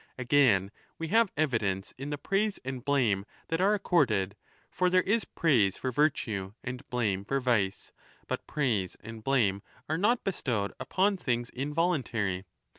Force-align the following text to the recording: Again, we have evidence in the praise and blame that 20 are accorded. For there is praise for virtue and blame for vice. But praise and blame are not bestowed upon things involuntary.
Again, 0.17 0.71
we 0.97 1.09
have 1.09 1.31
evidence 1.37 1.93
in 1.95 2.09
the 2.09 2.17
praise 2.17 2.57
and 2.65 2.83
blame 2.83 3.23
that 3.49 3.57
20 3.57 3.69
are 3.69 3.73
accorded. 3.75 4.35
For 4.71 4.89
there 4.89 5.03
is 5.03 5.25
praise 5.25 5.77
for 5.77 5.91
virtue 5.91 6.53
and 6.63 6.81
blame 6.89 7.23
for 7.23 7.39
vice. 7.39 7.91
But 8.27 8.47
praise 8.47 8.97
and 9.01 9.23
blame 9.23 9.61
are 9.87 9.99
not 9.99 10.23
bestowed 10.23 10.73
upon 10.79 11.17
things 11.17 11.51
involuntary. 11.51 12.45